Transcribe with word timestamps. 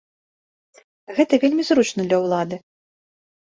Гэта 1.17 1.33
вельмі 1.43 1.63
зручна 1.69 2.01
для 2.09 2.17
ўлады. 2.25 2.55